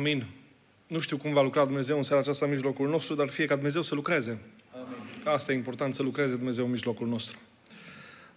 [0.00, 0.26] Amin.
[0.86, 3.54] Nu știu cum va lucra Dumnezeu în seara aceasta în mijlocul nostru, dar fie ca
[3.54, 4.38] Dumnezeu să lucreze.
[4.74, 5.22] Amin.
[5.22, 7.38] Că asta e important, să lucreze Dumnezeu în mijlocul nostru.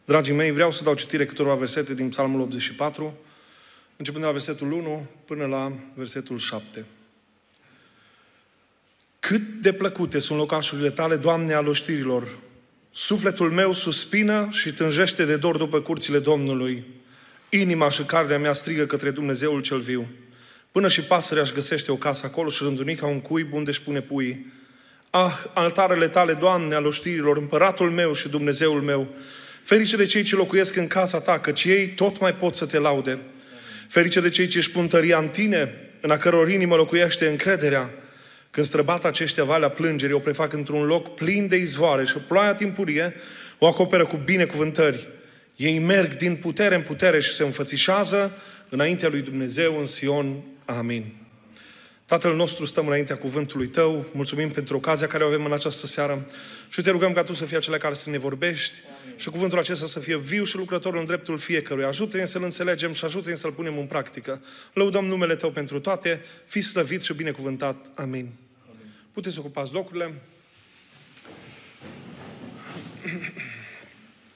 [0.05, 3.17] Dragii mei, vreau să dau citire câteva versete din Psalmul 84,
[3.97, 6.85] începând de la versetul 1 până la versetul 7.
[9.19, 12.27] Cât de plăcute sunt locașurile tale, Doamne, al oștirilor!
[12.91, 16.83] Sufletul meu suspină și tânjește de dor după curțile Domnului.
[17.49, 20.07] Inima și carnea mea strigă către Dumnezeul cel viu.
[20.73, 24.01] Până și pasărea își găsește o casă acolo și rândunica un cuib unde își pune
[24.01, 24.53] puii.
[25.09, 29.07] Ah, altarele tale, Doamne, al oștirilor, împăratul meu și Dumnezeul meu,
[29.63, 32.79] ferice de cei ce locuiesc în casa ta, căci ei tot mai pot să te
[32.79, 33.19] laude.
[33.87, 37.89] Ferice de cei ce își pun tăria în tine, în a căror inimă locuiește încrederea.
[38.51, 42.53] Când străbat aceștia valea plângerii, o prefac într-un loc plin de izvoare și o ploaia
[42.53, 43.13] timpurie
[43.57, 45.07] o acoperă cu binecuvântări.
[45.55, 48.31] Ei merg din putere în putere și se înfățișează
[48.69, 50.43] înaintea lui Dumnezeu în Sion.
[50.77, 51.13] Amin.
[52.05, 56.27] Tatăl nostru, stăm înaintea cuvântului Tău, mulțumim pentru ocazia care o avem în această seară
[56.69, 59.17] și te rugăm ca Tu să fii acela care să ne vorbești Amin.
[59.17, 61.87] și cuvântul acesta să fie viu și lucrător în dreptul fiecăruia.
[61.87, 64.41] Ajută-ne să-L înțelegem și ajută-ne să-L punem în practică.
[64.73, 67.85] Lăudăm numele Tău pentru toate, fii slăvit și binecuvântat.
[67.95, 68.29] Amin.
[68.69, 68.91] Amin.
[69.13, 70.13] Puteți să ocupați locurile.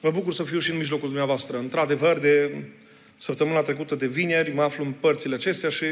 [0.00, 1.58] Mă bucur să fiu și în mijlocul dumneavoastră.
[1.58, 2.64] Într-adevăr, de
[3.16, 5.86] săptămâna trecută de vineri, mă aflu în părțile acestea și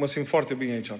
[0.00, 0.92] mă simt foarte bine aici.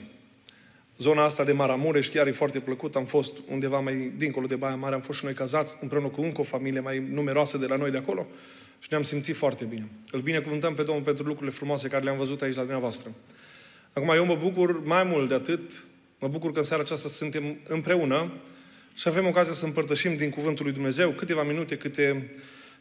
[0.99, 2.97] Zona asta de Maramureș chiar e foarte plăcut.
[2.97, 6.21] Am fost undeva mai dincolo de Baia Mare, am fost și noi cazați împreună cu
[6.21, 8.27] încă o familie mai numeroasă de la noi de acolo
[8.79, 9.89] și ne-am simțit foarte bine.
[10.11, 13.11] Îl binecuvântăm pe Domnul pentru lucrurile frumoase care le-am văzut aici la dumneavoastră.
[13.93, 15.85] Acum, eu mă bucur mai mult de atât,
[16.19, 18.33] mă bucur că în seara aceasta suntem împreună
[18.95, 22.31] și avem ocazia să împărtășim din Cuvântul lui Dumnezeu câteva minute câte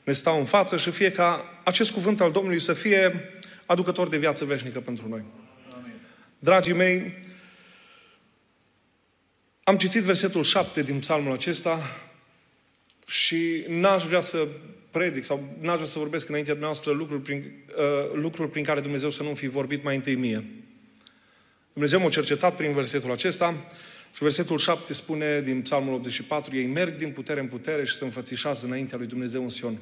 [0.04, 3.30] ne stau în față și fie ca acest cuvânt al Domnului să fie
[3.66, 5.24] aducător de viață veșnică pentru noi.
[6.40, 6.62] Amin.
[6.62, 7.14] Dragii mei,
[9.64, 11.80] am citit versetul 7 din psalmul acesta
[13.08, 14.48] și n-aș vrea să
[14.92, 19.10] predic sau n-aș vrea să vorbesc înaintea noastră lucruri prin, uh, lucruri prin care Dumnezeu
[19.10, 20.46] să nu fi vorbit mai întâi mie.
[21.74, 23.66] Dumnezeu m-a cercetat prin versetul acesta
[24.14, 28.04] și versetul 7 spune din Psalmul 84, ei merg din putere în putere și se
[28.04, 29.80] înfățișează înaintea lui Dumnezeu în Sion.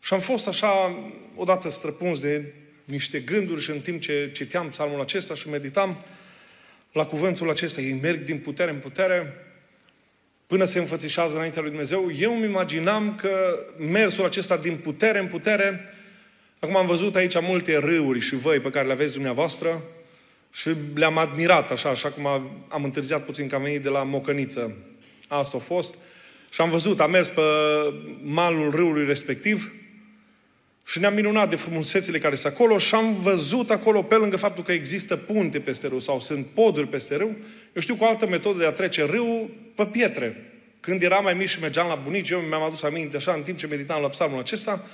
[0.00, 0.98] Și am fost așa,
[1.36, 6.04] odată străpuns de niște gânduri și în timp ce citeam psalmul acesta și meditam
[6.92, 9.44] la cuvântul acesta, ei merg din putere în putere
[10.46, 15.26] până se înfățișează înaintea lui Dumnezeu, eu îmi imaginam că mersul acesta din putere în
[15.26, 15.88] putere,
[16.58, 19.82] acum am văzut aici multe râuri și văi pe care le aveți dumneavoastră,
[20.52, 22.26] și le-am admirat așa, așa cum
[22.68, 24.76] am întârziat puțin că am venit de la Mocăniță.
[25.28, 25.96] Asta a fost.
[26.52, 27.42] Și am văzut, am mers pe
[28.22, 29.72] malul râului respectiv
[30.86, 34.64] și ne-am minunat de frumusețile care sunt acolo și am văzut acolo, pe lângă faptul
[34.64, 37.36] că există punte peste râu sau sunt poduri peste râu,
[37.72, 40.52] eu știu cu o altă metodă de a trece râu pe pietre.
[40.80, 43.58] Când eram mai mic și mergeam la bunici, eu mi-am adus aminte așa în timp
[43.58, 44.86] ce meditam la psalmul acesta,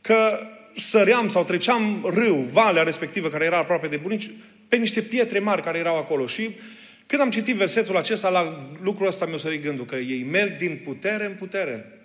[0.00, 0.38] că
[0.76, 4.30] săream sau treceam râu, valea respectivă care era aproape de bunici,
[4.68, 6.26] pe niște pietre mari care erau acolo.
[6.26, 6.50] Și
[7.06, 10.80] când am citit versetul acesta, la lucrul ăsta mi-a sărit gândul, că ei merg din
[10.84, 11.99] putere în putere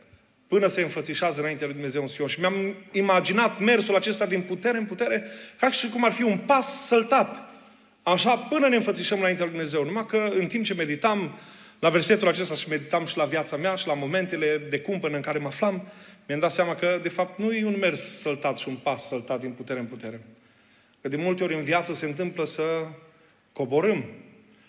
[0.47, 2.28] până se înfățișează înaintea lui Dumnezeu în Sion.
[2.28, 5.23] Și mi-am imaginat mersul acesta din putere în putere
[5.59, 7.44] ca și cum ar fi un pas săltat.
[8.03, 9.84] Așa, până ne înfățișăm înaintea lui Dumnezeu.
[9.84, 11.39] Numai că în timp ce meditam
[11.79, 15.22] la versetul acesta și meditam și la viața mea și la momentele de cumpănă în
[15.22, 15.88] care mă aflam,
[16.28, 19.39] mi-am dat seama că, de fapt, nu e un mers săltat și un pas săltat
[19.39, 20.22] din putere în putere.
[21.01, 22.63] Că de multe ori în viață se întâmplă să
[23.53, 24.05] coborâm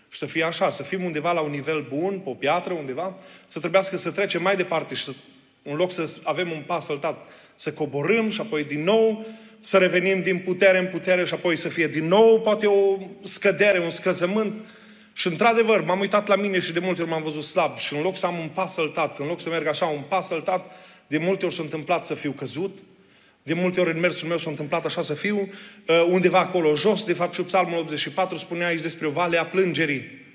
[0.09, 3.17] și să fie așa, să fim undeva la un nivel bun, pe o piatră undeva,
[3.47, 5.11] să trebuiască să trecem mai departe și să,
[5.67, 9.27] în loc să avem un pas săltat, să coborâm și apoi din nou
[9.61, 13.79] să revenim din putere în putere și apoi să fie din nou poate o scădere,
[13.79, 14.65] un scăzământ.
[15.13, 18.03] Și într-adevăr, m-am uitat la mine și de multe ori m-am văzut slab și în
[18.03, 20.73] loc să am un pas săltat, în loc să merg așa un pas săltat,
[21.07, 22.79] de multe ori s-a întâmplat să fiu căzut,
[23.43, 25.37] de multe ori în mersul meu s-a întâmplat așa să fiu,
[25.89, 29.47] uh, undeva acolo jos, de fapt și Psalmul 84 spunea aici despre o vale a
[29.47, 30.26] plângerii.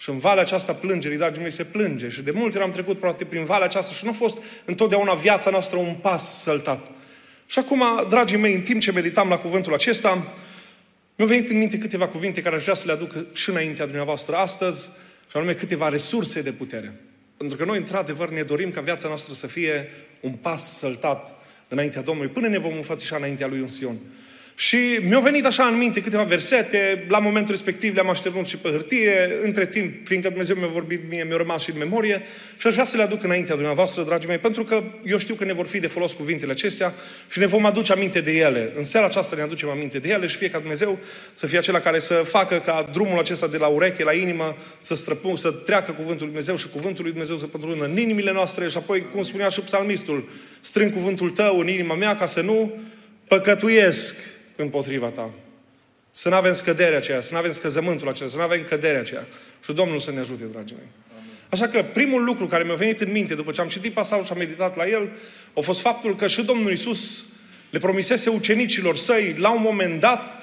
[0.00, 2.08] Și în valea aceasta plângerii, dragii mei, se plânge.
[2.08, 5.14] Și de multe ori am trecut poate prin valea aceasta și nu a fost întotdeauna
[5.14, 6.86] viața noastră un pas săltat.
[7.46, 10.32] Și acum, dragii mei, în timp ce meditam la cuvântul acesta,
[11.16, 14.36] mi-au venit în minte câteva cuvinte care aș vrea să le aduc și înaintea dumneavoastră
[14.36, 14.90] astăzi,
[15.30, 17.00] și anume câteva resurse de putere.
[17.36, 19.88] Pentru că noi, într-adevăr, ne dorim ca viața noastră să fie
[20.20, 21.34] un pas săltat
[21.68, 23.96] înaintea Domnului, până ne vom înfățișa înaintea Lui în Sion.
[24.60, 28.68] Și mi-au venit așa în minte câteva versete, la momentul respectiv le-am așternut și pe
[28.68, 32.22] hârtie, între timp, fiindcă Dumnezeu mi-a vorbit mie, mi-a rămas și în memorie
[32.56, 35.44] și aș vrea să le aduc înaintea dumneavoastră, dragii mei, pentru că eu știu că
[35.44, 36.94] ne vor fi de folos cuvintele acestea
[37.30, 38.72] și ne vom aduce aminte de ele.
[38.74, 40.98] În seara aceasta ne aducem aminte de ele și fie ca Dumnezeu
[41.34, 44.94] să fie acela care să facă ca drumul acesta de la ureche la inimă să,
[44.94, 48.68] străpun, să treacă cuvântul lui Dumnezeu și cuvântul lui Dumnezeu să pătrundă în inimile noastre
[48.68, 50.28] și apoi, cum spunea și psalmistul,
[50.60, 52.72] strâng cuvântul tău în inima mea ca să nu
[53.26, 54.16] păcătuiesc
[54.60, 55.30] împotriva ta.
[56.12, 59.26] Să nu avem scăderea aceea, să nu avem scăzământul acela, să nu avem căderea aceea.
[59.64, 60.88] Și Domnul să ne ajute, dragii mei.
[61.48, 64.32] Așa că primul lucru care mi-a venit în minte după ce am citit pasajul și
[64.32, 65.08] am meditat la el,
[65.56, 67.24] a fost faptul că și Domnul Isus
[67.70, 70.40] le promisese ucenicilor săi la un moment dat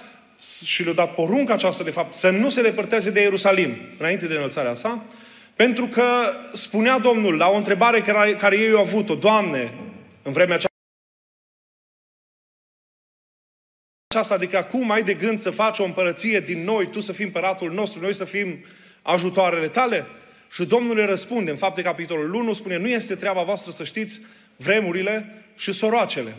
[0.66, 4.36] și le-a dat porunca aceasta, de fapt, să nu se depărteze de Ierusalim înainte de
[4.36, 5.06] înălțarea sa,
[5.56, 6.04] pentru că
[6.54, 9.74] spunea Domnul la o întrebare care, care ei au avut-o, Doamne,
[10.22, 10.72] în vremea aceea,
[14.18, 17.25] aceasta, adică acum ai de gând să faci o împărăție din noi, tu să fii
[17.25, 18.66] împăratul nostru, noi să fim
[19.02, 20.06] ajutoarele tale?
[20.52, 24.22] Și Domnul le răspunde, în fapte capitolul 1, spune, nu este treaba voastră să știți
[24.56, 26.36] vremurile și soroacele,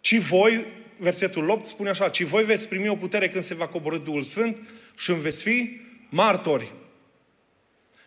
[0.00, 0.64] ci voi,
[0.96, 4.22] versetul 8 spune așa, ci voi veți primi o putere când se va coborâ Duhul
[4.22, 4.58] Sfânt
[4.96, 6.72] și îmi veți fi martori.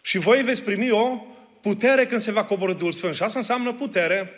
[0.01, 1.25] Și voi veți primi o
[1.61, 3.15] putere când se va coborâ Duhul Sfânt.
[3.15, 4.31] Și asta înseamnă putere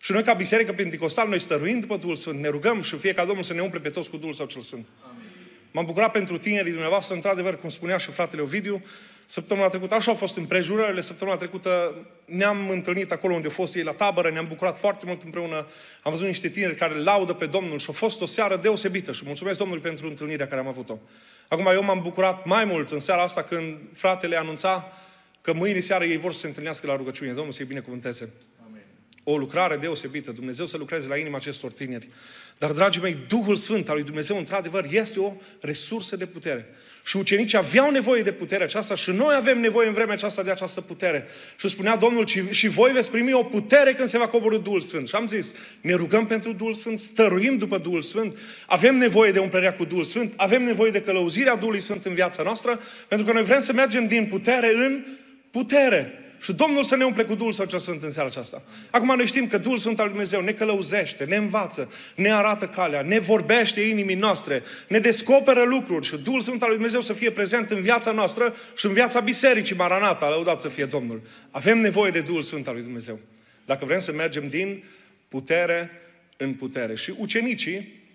[0.00, 3.24] și noi, ca Biserică Pentecostal, noi stăruim după Duhul Sfânt, ne rugăm și fie ca
[3.24, 4.86] Domnul să ne umple pe toți cu Duhul Său cel Sfânt.
[5.10, 5.22] Amin.
[5.70, 8.84] M-am bucurat pentru tinerii dumneavoastră, într-adevăr, cum spunea și fratele Ovidiu,
[9.26, 13.82] săptămâna trecută, așa au fost împrejurările, săptămâna trecută ne-am întâlnit acolo unde au fost ei
[13.82, 15.66] la tabără, ne-am bucurat foarte mult împreună,
[16.02, 19.22] am văzut niște tineri care laudă pe Domnul și a fost o seară deosebită și
[19.26, 20.98] mulțumesc Domnului pentru întâlnirea care am avut-o.
[21.48, 24.92] Acum eu m-am bucurat mai mult în seara asta când fratele anunța
[25.42, 27.32] că mâine seară ei vor să se întâlnească la rugăciune.
[27.32, 28.32] Domnul să-i binecuvânteze
[29.30, 30.32] o lucrare deosebită.
[30.32, 32.08] Dumnezeu să lucreze la inima acestor tineri.
[32.58, 36.66] Dar, dragii mei, Duhul Sfânt al lui Dumnezeu, într-adevăr, este o resursă de putere.
[37.04, 40.50] Și ucenicii aveau nevoie de puterea aceasta și noi avem nevoie în vremea aceasta de
[40.50, 41.26] această putere.
[41.56, 45.08] Și spunea Domnul, și voi veți primi o putere când se va coborâ Duhul Sfânt.
[45.08, 49.38] Și am zis, ne rugăm pentru Duhul Sfânt, stăruim după Duhul Sfânt, avem nevoie de
[49.38, 53.32] umplerea cu Duhul Sfânt, avem nevoie de călăuzirea Duhului Sfânt în viața noastră, pentru că
[53.32, 55.04] noi vrem să mergem din putere în
[55.50, 56.22] putere.
[56.40, 58.62] Și Domnul să ne umple cu Duhul Său cel Sfânt în seara aceasta.
[58.90, 63.02] Acum noi știm că Duhul Sfânt al Dumnezeu ne călăuzește, ne învață, ne arată calea,
[63.02, 67.30] ne vorbește inimii noastre, ne descoperă lucruri și Duhul Sfânt al lui Dumnezeu să fie
[67.30, 71.22] prezent în viața noastră și în viața bisericii Maranata, lăudat să fie Domnul.
[71.50, 73.18] Avem nevoie de Duhul Sfânt al lui Dumnezeu.
[73.64, 74.84] Dacă vrem să mergem din
[75.28, 75.90] putere
[76.36, 76.94] în putere.
[76.94, 78.06] Și ucenicii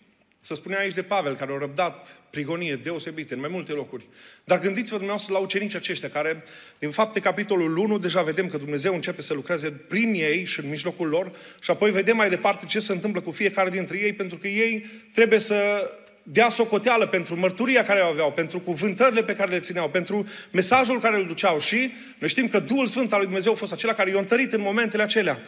[0.46, 4.06] să spunea aici de Pavel, care a răbdat prigoniri deosebite în mai multe locuri.
[4.44, 6.44] Dar gândiți-vă dumneavoastră la ucenicii aceștia, care,
[6.80, 10.70] din fapte, capitolul 1, deja vedem că Dumnezeu începe să lucreze prin ei și în
[10.70, 11.32] mijlocul lor
[11.62, 14.86] și apoi vedem mai departe ce se întâmplă cu fiecare dintre ei, pentru că ei
[15.14, 15.90] trebuie să
[16.24, 21.00] dea socoteală pentru mărturia care o aveau, pentru cuvântările pe care le țineau, pentru mesajul
[21.00, 23.94] care îl duceau și noi știm că Duhul Sfânt al lui Dumnezeu a fost acela
[23.94, 25.42] care i-a întărit în momentele acelea.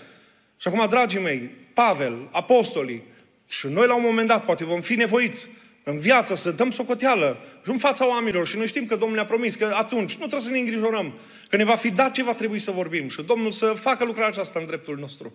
[0.58, 3.14] Și acum, dragii mei, Pavel, apostolii,
[3.48, 5.48] și noi la un moment dat poate vom fi nevoiți
[5.84, 9.56] în viață să dăm socoteală în fața oamenilor și noi știm că Domnul ne-a promis
[9.56, 11.14] că atunci nu trebuie să ne îngrijorăm,
[11.50, 14.30] că ne va fi dat ce va trebui să vorbim și Domnul să facă lucrarea
[14.30, 15.34] aceasta în dreptul nostru.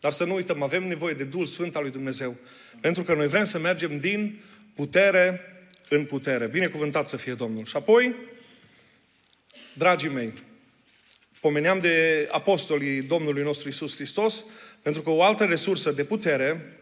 [0.00, 2.36] Dar să nu uităm, avem nevoie de Duhul Sfânt al lui Dumnezeu.
[2.80, 4.40] Pentru că noi vrem să mergem din
[4.74, 5.40] putere
[5.88, 6.46] în putere.
[6.46, 7.64] Binecuvântat să fie Domnul.
[7.64, 8.14] Și apoi,
[9.72, 10.32] dragii mei,
[11.40, 14.44] pomeneam de apostolii Domnului nostru Isus Hristos,
[14.82, 16.77] pentru că o altă resursă de putere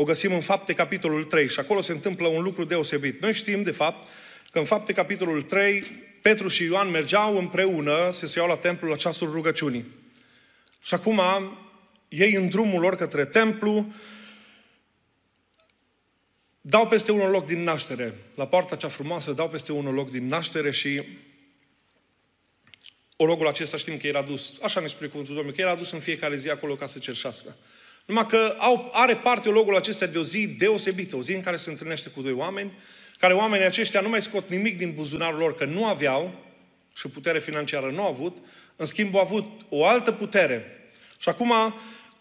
[0.00, 3.20] o găsim în Fapte, capitolul 3 și acolo se întâmplă un lucru deosebit.
[3.20, 4.08] Noi știm, de fapt,
[4.50, 5.82] că în Fapte, capitolul 3,
[6.22, 9.84] Petru și Ioan mergeau împreună, se iau la templu la ceasul rugăciunii.
[10.82, 11.20] Și acum,
[12.08, 13.92] ei în drumul lor către templu,
[16.60, 18.14] dau peste un loc din naștere.
[18.34, 21.02] La poarta cea frumoasă dau peste un loc din naștere și
[23.16, 26.00] orogul acesta știm că era dus, așa ne spune cuvântul Domnului, că era dus în
[26.00, 27.56] fiecare zi acolo ca să cerșească.
[28.10, 31.56] Numai că au, are parte logul acesta de o zi deosebită, o zi în care
[31.56, 32.72] se întâlnește cu doi oameni,
[33.18, 36.34] care oamenii aceștia nu mai scot nimic din buzunarul lor, că nu aveau
[36.96, 38.36] și putere financiară nu au avut,
[38.76, 40.88] în schimb au avut o altă putere.
[41.18, 41.52] Și acum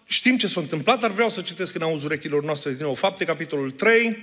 [0.05, 2.93] știm ce s-a întâmplat, dar vreau să citesc în auzul urechilor noastre din nou.
[2.93, 4.17] Fapte, capitolul 3,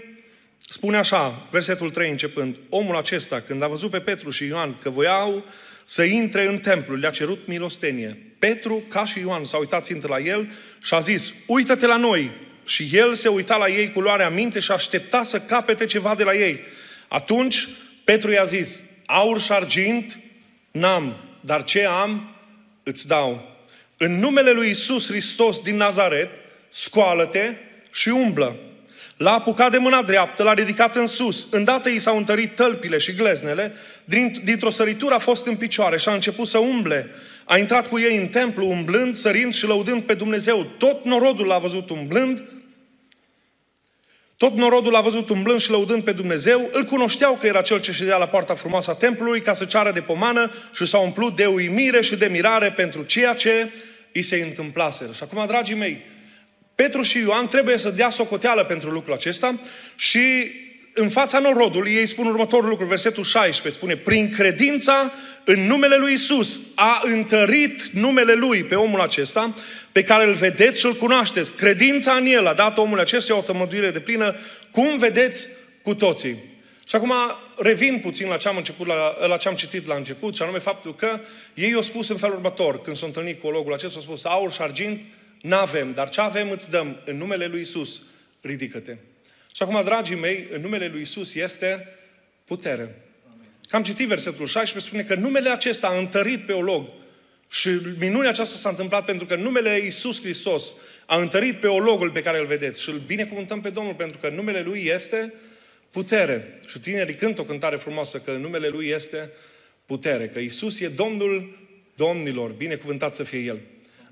[0.59, 4.91] spune așa, versetul 3 începând, omul acesta, când a văzut pe Petru și Ioan că
[4.91, 5.45] voiau
[5.89, 8.19] să intre în templu, le-a cerut milostenie.
[8.39, 10.49] Petru, ca și Ioan, s-a uitat țintă la el
[10.83, 12.31] și a zis, uită-te la noi.
[12.65, 16.23] Și el se uita la ei cu luarea minte și aștepta să capete ceva de
[16.23, 16.61] la ei.
[17.09, 17.69] Atunci
[18.05, 20.19] Petru i-a zis, aur și argint
[20.71, 22.37] n-am, dar ce am
[22.83, 23.57] îți dau.
[23.99, 26.31] În numele lui Isus Hristos din Nazaret,
[26.69, 27.55] scoală-te
[27.93, 28.57] și umblă.
[29.17, 31.47] L-a apucat de mâna dreaptă, l-a ridicat în sus.
[31.51, 33.75] Îndată i s-au întărit tălpile și gleznele,
[34.45, 37.11] dintr-o săritură a fost în picioare și a început să umble.
[37.45, 40.65] A intrat cu ei în templu, umblând, sărind și lăudând pe Dumnezeu.
[40.79, 42.43] Tot norodul l-a văzut umblând,
[44.37, 47.93] tot norodul l-a văzut umblând și lăudând pe Dumnezeu, îl cunoșteau că era cel ce
[47.93, 51.47] ședea la poarta frumoasă a templului ca să ceară de pomană și s-au umplut de
[51.47, 53.71] uimire și de mirare pentru ceea ce
[54.13, 55.09] îi se întâmplase.
[55.13, 56.05] Și acum, dragii mei,
[56.77, 59.61] Petru și Ioan trebuie să dea socoteală pentru lucrul acesta
[59.95, 60.21] și
[60.99, 65.13] în fața norodului ei spun următorul lucru, versetul 16, spune, prin credința
[65.45, 69.55] în numele lui Isus a întărit numele lui pe omul acesta,
[69.93, 71.53] pe care îl vedeți și îl cunoașteți.
[71.53, 74.37] Credința în el a dat omul acesta o tămăduire de plină,
[74.71, 75.49] cum vedeți
[75.83, 76.37] cu toții.
[76.89, 77.13] Și acum
[77.57, 80.59] revin puțin la ce am, început, la, la ce am citit la început, și anume
[80.59, 81.21] faptul că
[81.55, 84.53] ei au spus în felul următor, când s-au întâlnit cu ologul acesta, au spus, aur
[84.53, 85.01] și argint
[85.47, 88.03] n-avem, dar ce avem îți dăm, în numele lui Isus,
[88.41, 88.97] ridică-te.
[89.55, 91.89] Și acum, dragii mei, în numele lui Isus este
[92.45, 93.03] putere.
[93.69, 96.89] Cam citit versetul 16, spune că numele acesta a întărit pe olog.
[97.49, 100.75] Și minunea aceasta s-a întâmplat pentru că numele Isus Hristos
[101.07, 102.83] a întărit pe ologul pe care îl vedeți.
[102.83, 105.35] Și îl binecuvântăm pe Domnul pentru că numele Lui este
[105.91, 106.59] putere.
[106.67, 109.31] Și tinerii cântă o cântare frumoasă că numele Lui este
[109.87, 110.29] putere.
[110.29, 111.59] Că Isus e Domnul
[111.95, 112.51] Domnilor.
[112.51, 113.61] Binecuvântat să fie El.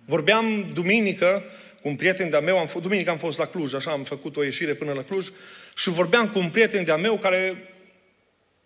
[0.04, 1.42] Vorbeam duminică
[1.82, 4.36] cu un prieten de-a meu, am f- duminică am fost la Cluj, așa, am făcut
[4.36, 5.28] o ieșire până la Cluj
[5.76, 7.68] și vorbeam cu un prieten de-a meu care,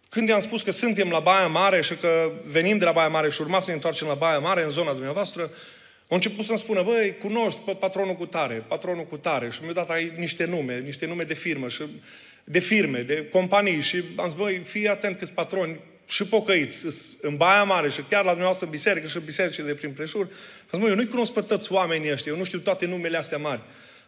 [0.08, 3.30] când i-am spus că suntem la Baia Mare și că venim de la Baia Mare
[3.30, 5.50] și urma să ne întoarcem la Baia Mare, în zona dumneavoastră,
[6.08, 9.50] a început să-mi spună, băi, cunoști pe patronul cu tare, patronul cu tare.
[9.50, 11.82] Și mi-a dat ai niște nume, niște nume de firmă și
[12.44, 16.86] de firme, de companii și am zis, băi, fii atent câți patroni și pocăiți
[17.20, 20.28] în Baia Mare și chiar la dumneavoastră în biserică și în bisericile de prin preșur.
[20.70, 23.38] Am zis, eu nu-i cunosc pe toți oamenii ăștia, eu nu știu toate numele astea
[23.38, 23.60] mari.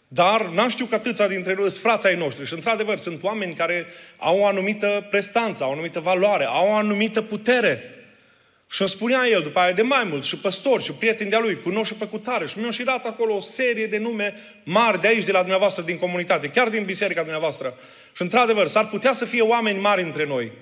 [0.08, 2.46] Dar n-am știu că atâția dintre noi sunt frații ai noștri.
[2.46, 6.74] Și într-adevăr sunt oameni care au o anumită prestanță, au o anumită valoare, au o
[6.74, 7.94] anumită putere.
[8.70, 11.60] Și îmi spunea el după aia de mai mult, și păstori, și prieteni de-a lui,
[11.60, 12.46] cunosc și pe cutare.
[12.46, 15.82] Și mi-au și dat acolo o serie de nume mari de aici, de la dumneavoastră,
[15.82, 17.74] din comunitate, chiar din biserica dumneavoastră.
[18.16, 20.52] Și într-adevăr, s-ar putea să fie oameni mari între noi.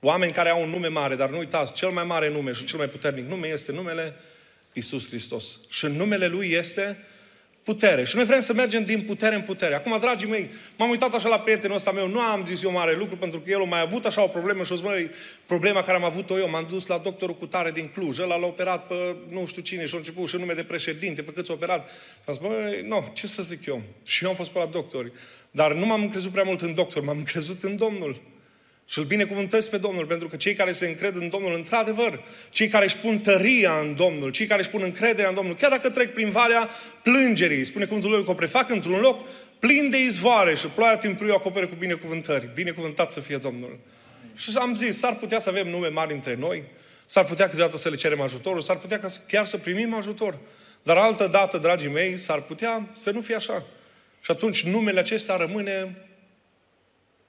[0.00, 2.78] Oameni care au un nume mare, dar nu uitați, cel mai mare nume și cel
[2.78, 4.14] mai puternic nume este numele
[4.72, 5.60] Isus Hristos.
[5.68, 6.98] Și în numele Lui este
[7.62, 8.04] putere.
[8.04, 9.74] Și noi vrem să mergem din putere în putere.
[9.74, 12.96] Acum, dragii mei, m-am uitat așa la prietenul ăsta meu, nu am zis eu mare
[12.96, 14.84] lucru, pentru că el a mai avut așa o problemă și o zis,
[15.46, 18.46] problema care am avut-o eu, m-am dus la doctorul cu tare din Cluj, ăla l-a
[18.46, 21.54] operat pe nu știu cine și a început și nume de președinte, pe câți a
[21.54, 21.88] operat.
[21.88, 23.82] Și am zis, băi, nu, ce să zic eu?
[24.04, 25.12] Și eu am fost pe la doctori.
[25.50, 28.20] Dar nu m-am încrezut prea mult în doctor, m-am încrezut în Domnul.
[28.90, 32.68] Și îl binecuvântez pe Domnul, pentru că cei care se încred în Domnul, într-adevăr, cei
[32.68, 35.90] care își pun tăria în Domnul, cei care își pun încrederea în Domnul, chiar dacă
[35.90, 36.68] trec prin valea
[37.02, 39.26] plângerii, spune cuvântul lui că o prefac într-un loc
[39.58, 42.50] plin de izvoare și ploaia timpurii o acopere cu binecuvântări.
[42.54, 43.78] Binecuvântat să fie Domnul.
[44.34, 46.64] Și am zis, s-ar putea să avem nume mari între noi,
[47.06, 50.38] s-ar putea câteodată să le cerem ajutorul, s-ar putea chiar să primim ajutor.
[50.82, 53.66] Dar altă dată, dragii mei, s-ar putea să nu fie așa.
[54.20, 56.07] Și atunci numele acesta rămâne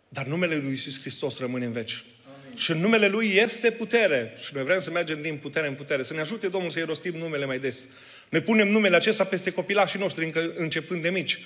[0.10, 2.04] dar numele Lui Iisus Hristos rămâne în veci.
[2.26, 2.58] Amin.
[2.58, 4.34] Și numele Lui este putere.
[4.40, 6.04] Și noi vrem să mergem din putere în putere.
[6.04, 7.88] Să ne ajute Domnul să-i rostim numele mai des.
[8.30, 11.40] Ne punem numele acesta peste copilașii noștri, încă începând de mici.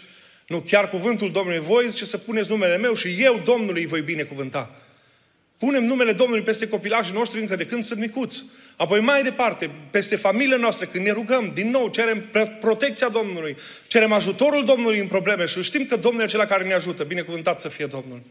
[0.48, 4.01] Nu, chiar cuvântul Domnului, voi zice să puneți numele meu și eu Domnului îi voi
[4.01, 4.75] binecuvânta.
[5.58, 8.46] Punem numele Domnului peste copilașii noștri încă de când sunt micuți.
[8.75, 12.29] Apoi mai departe, peste familiile noastre, când ne rugăm, din nou cerem
[12.60, 13.55] protecția Domnului,
[13.88, 17.03] cerem ajutorul Domnului în probleme și știm că Domnul e acela care ne ajută.
[17.03, 18.22] Binecuvântat să fie Domnul.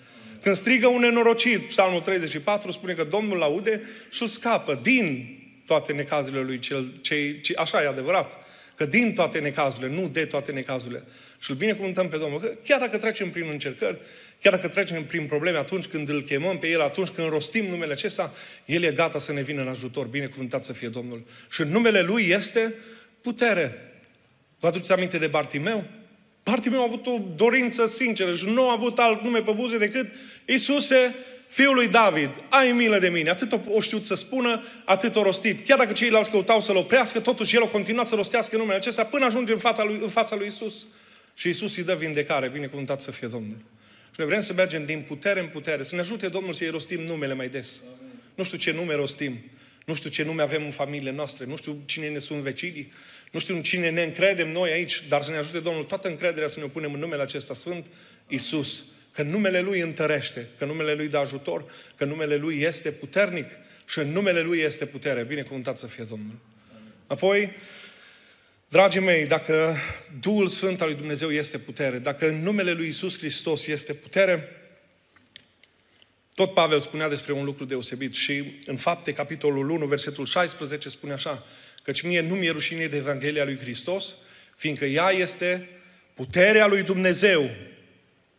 [0.42, 5.92] Când strigă un nenorocit, Psalmul 34 spune că Domnul aude și îl scapă din toate
[5.92, 6.58] necazurile lui.
[6.58, 8.32] Cel, ce, ce, așa e adevărat.
[8.76, 11.04] Că din toate necazurile, nu de toate necazurile.
[11.38, 12.40] Și îl binecuvântăm pe Domnul.
[12.40, 13.98] Că chiar dacă trecem prin încercări,
[14.40, 17.92] chiar dacă trecem prin probleme, atunci când îl chemăm pe El, atunci când rostim numele
[17.92, 18.32] acesta,
[18.64, 20.06] El e gata să ne vină în ajutor.
[20.06, 21.22] Binecuvântat să fie Domnul.
[21.50, 22.74] Și în numele Lui este
[23.20, 23.92] putere.
[24.60, 25.84] Vă aduceți aminte de Bartimeu?
[26.42, 29.78] Partea meu a avut o dorință sinceră și nu a avut alt nume pe buze
[29.78, 30.10] decât
[30.44, 31.14] Iisuse,
[31.46, 33.30] Fiul lui David, ai milă de mine.
[33.30, 35.66] Atât o știut să spună, atât o rostit.
[35.66, 39.24] Chiar dacă ceilalți căutau să-l oprească, totuși el a continuat să rostească numele acesta până
[39.24, 40.86] ajunge în fața lui, în fața lui Isus.
[41.34, 43.56] Și Isus îi dă vindecare, binecuvântat să fie Domnul.
[44.04, 47.00] Și noi vrem să mergem din putere în putere, să ne ajute Domnul să-i rostim
[47.00, 47.82] numele mai des.
[47.98, 48.12] Amin.
[48.34, 49.38] Nu știu ce nume rostim,
[49.86, 52.92] nu știu ce nume avem în familiile noastre, nu știu cine ne sunt vecinii,
[53.30, 56.48] nu știu în cine ne încredem noi aici, dar să ne ajute Domnul toată încrederea
[56.48, 57.86] să ne punem în numele acesta sfânt,
[58.28, 58.84] Isus.
[59.12, 61.64] Că numele Lui întărește, că numele Lui dă ajutor,
[61.96, 63.46] că numele Lui este puternic
[63.86, 65.22] și în numele Lui este putere.
[65.22, 66.38] Binecuvântat să fie Domnul.
[67.06, 67.50] Apoi,
[68.72, 69.76] Dragii mei, dacă
[70.20, 74.48] Duhul Sfânt al lui Dumnezeu este putere, dacă în numele lui Isus Hristos este putere,
[76.34, 81.12] tot Pavel spunea despre un lucru deosebit și în fapte, capitolul 1, versetul 16, spune
[81.12, 81.46] așa,
[81.82, 84.14] căci mie nu mi-e rușine de Evanghelia lui Hristos,
[84.56, 85.68] fiindcă ea este
[86.14, 87.50] puterea lui Dumnezeu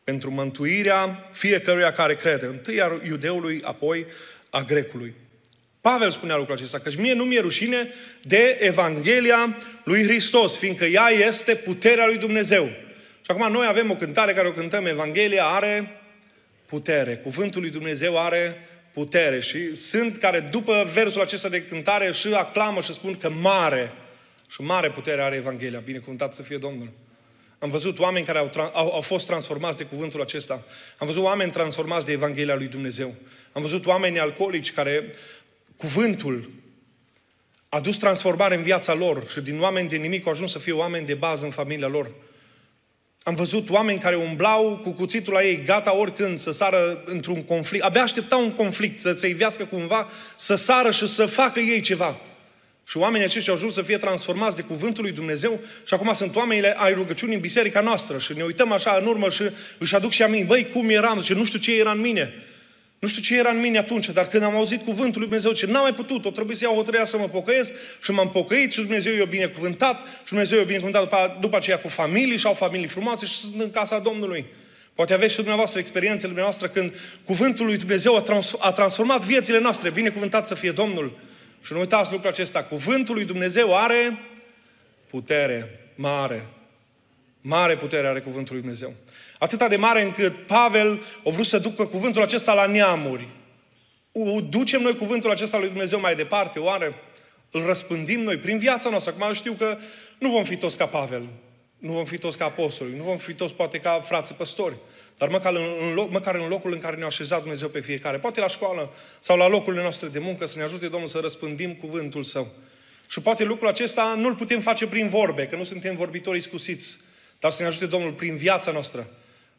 [0.04, 4.06] pentru mântuirea fiecăruia care crede, întâi a iudeului, apoi
[4.50, 5.14] a grecului.
[5.82, 11.08] Pavel spunea lucrul acesta, că mie nu mi-e rușine de Evanghelia lui Hristos, fiindcă ea
[11.10, 12.66] este puterea lui Dumnezeu.
[13.22, 16.02] Și acum noi avem o cântare care o cântăm, Evanghelia are
[16.74, 17.15] putere.
[17.15, 18.58] Cuvântul lui Dumnezeu are
[18.94, 19.39] putere.
[19.39, 23.92] Și sunt care după versul acesta de cântare și aclamă și spun că mare
[24.50, 25.80] și mare putere are Evanghelia.
[25.80, 26.89] Binecuvântat să fie Domnul.
[27.60, 30.63] Am văzut oameni care au, au, au fost transformați de cuvântul acesta.
[30.98, 33.13] Am văzut oameni transformați de Evanghelia lui Dumnezeu.
[33.51, 35.13] Am văzut oameni alcoolici care
[35.77, 36.50] cuvântul
[37.70, 40.74] a dus transformare în viața lor și din oameni de nimic au ajuns să fie
[40.74, 42.12] oameni de bază în familia lor.
[43.24, 47.84] Am văzut oameni care umblau cu cuțitul la ei, gata oricând să sară într-un conflict.
[47.84, 52.20] Abia așteptau un conflict, să se ivească cumva, să sară și să facă ei ceva.
[52.86, 56.36] Și oamenii aceștia au ajuns să fie transformați de cuvântul lui Dumnezeu și acum sunt
[56.36, 59.44] oamenile ai rugăciunii în biserica noastră și ne uităm așa în urmă și
[59.77, 61.22] își aduc și aminte, băi, cum eram?
[61.22, 62.34] Și nu știu ce era în mine.
[63.03, 65.65] Nu știu ce era în mine atunci, dar când am auzit cuvântul lui Dumnezeu, ce
[65.65, 68.79] n-am mai putut, o trebuie să iau hotărârea să mă pocăiesc și m-am pocăit și
[68.79, 72.88] Dumnezeu i-a binecuvântat și Dumnezeu i-a binecuvântat după, după aceea cu familii și au familii
[72.88, 74.45] frumoase și sunt în casa Domnului.
[74.93, 76.95] Poate aveți și dumneavoastră experiențele dumneavoastră când
[77.25, 79.89] cuvântul lui Dumnezeu a, trans- a transformat viețile noastre.
[79.89, 81.19] Binecuvântat să fie Domnul.
[81.62, 82.63] Și nu uitați lucrul acesta.
[82.63, 84.19] Cuvântul lui Dumnezeu are
[85.10, 86.45] putere mare.
[87.41, 88.93] Mare putere are cuvântul lui Dumnezeu.
[89.44, 93.28] Atâta de mare încât Pavel a vrut să ducă cuvântul acesta la neamuri.
[94.50, 96.96] Ducem noi cuvântul acesta lui Dumnezeu mai departe, oare?
[97.52, 99.12] Îl răspândim noi prin viața noastră.
[99.12, 99.78] Acum eu știu că
[100.18, 101.28] nu vom fi toți ca Pavel,
[101.78, 104.76] nu vom fi toți ca apostoli, nu vom fi toți poate ca frații păstori,
[105.18, 108.40] dar măcar în, loc, măcar în locul în care ne-a așezat Dumnezeu pe fiecare, poate
[108.40, 112.24] la școală sau la locurile noastre de muncă, să ne ajute Domnul să răspândim cuvântul
[112.24, 112.48] Său.
[113.08, 116.98] Și poate lucrul acesta nu-l putem face prin vorbe, că nu suntem vorbitori iscusiți,
[117.40, 119.08] dar să ne ajute Domnul prin viața noastră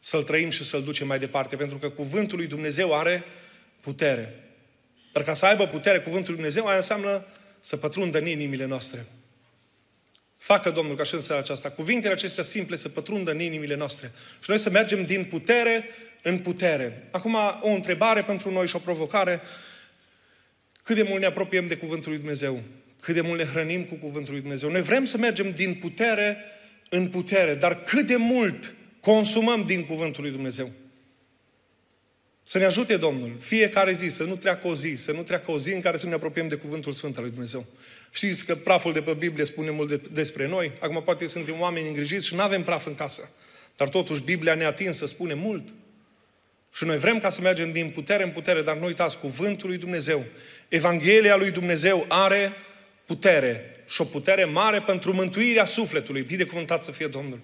[0.05, 3.23] să-L trăim și să-L ducem mai departe, pentru că cuvântul lui Dumnezeu are
[3.81, 4.43] putere.
[5.11, 7.25] Dar ca să aibă putere cuvântul lui Dumnezeu, aia înseamnă
[7.59, 9.05] să pătrundă în inimile noastre.
[10.37, 14.11] Facă Domnul ca și în seara aceasta, cuvintele acestea simple să pătrundă în inimile noastre.
[14.39, 15.89] Și noi să mergem din putere
[16.21, 17.07] în putere.
[17.11, 19.41] Acum o întrebare pentru noi și o provocare.
[20.83, 22.61] Cât de mult ne apropiem de Cuvântul lui Dumnezeu?
[22.99, 24.69] Cât de mult ne hrănim cu Cuvântul lui Dumnezeu?
[24.69, 26.37] Noi vrem să mergem din putere
[26.89, 28.73] în putere, dar cât de mult
[29.05, 30.71] consumăm din Cuvântul lui Dumnezeu?
[32.43, 35.59] Să ne ajute Domnul fiecare zi, să nu treacă o zi, să nu treacă o
[35.59, 37.65] zi în care să ne apropiem de Cuvântul Sfânt al lui Dumnezeu.
[38.11, 40.71] Știți că praful de pe Biblie spune mult de, despre noi.
[40.79, 43.29] Acum poate suntem oameni îngrijiți și nu avem praf în casă.
[43.75, 45.67] Dar totuși Biblia neatinsă spune mult.
[46.73, 49.77] Și noi vrem ca să mergem din putere în putere, dar nu uitați, cuvântul lui
[49.77, 50.23] Dumnezeu,
[50.67, 52.53] Evanghelia lui Dumnezeu are
[53.05, 56.21] putere și o putere mare pentru mântuirea sufletului.
[56.21, 57.39] Binecuvântat să fie Domnul.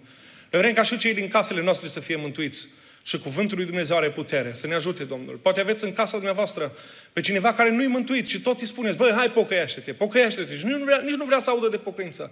[0.51, 2.67] Noi vrem ca și cei din casele noastre să fie mântuiți.
[3.03, 4.53] Și cuvântul lui Dumnezeu are putere.
[4.53, 5.35] Să ne ajute Domnul.
[5.35, 6.75] Poate aveți în casa dumneavoastră
[7.13, 10.57] pe cineva care nu-i mântuit și tot îi spuneți, băi, hai pocăiește-te, pocăiește-te.
[10.57, 12.31] Și nici nu, vrea, nici nu vrea să audă de pocăință.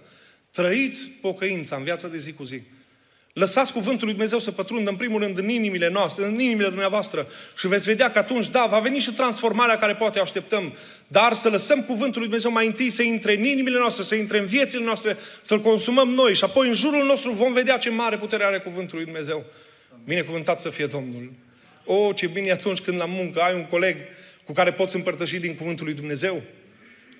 [0.50, 2.62] Trăiți pocăința în viața de zi cu zi.
[3.40, 7.26] Lăsați cuvântul lui Dumnezeu să pătrundă în primul rând în inimile noastre, în inimile dumneavoastră
[7.56, 10.74] și veți vedea că atunci, da, va veni și transformarea care poate așteptăm,
[11.06, 14.38] dar să lăsăm cuvântul lui Dumnezeu mai întâi să intre în inimile noastre, să intre
[14.38, 18.16] în viețile noastre, să-l consumăm noi și apoi în jurul nostru vom vedea ce mare
[18.16, 19.44] putere are cuvântul lui Dumnezeu.
[20.04, 21.32] Binecuvântat să fie Domnul.
[21.84, 23.96] O, ce bine atunci când la muncă ai un coleg
[24.44, 26.42] cu care poți împărtăși din cuvântul lui Dumnezeu.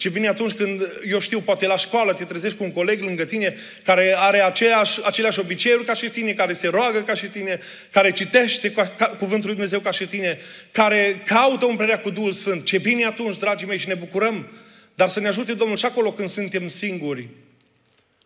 [0.01, 3.25] Ce bine atunci când, eu știu, poate la școală te trezești cu un coleg lângă
[3.25, 7.61] tine care are aceeași, aceleași obiceiuri ca și tine, care se roagă ca și tine,
[7.91, 10.39] care citește ca, ca, cuvântul lui Dumnezeu ca și tine,
[10.71, 12.65] care caută umplerea cu Duhul Sfânt.
[12.65, 14.49] Ce bine atunci, dragii mei, și ne bucurăm.
[14.95, 17.29] Dar să ne ajute Domnul și acolo când suntem singuri.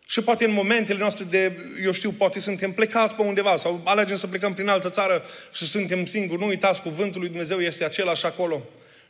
[0.07, 4.17] Și poate în momentele noastre de, eu știu, poate suntem plecați pe undeva sau alegem
[4.17, 6.41] să plecăm prin altă țară și suntem singuri.
[6.41, 8.63] Nu uitați, cuvântul lui Dumnezeu este același acolo.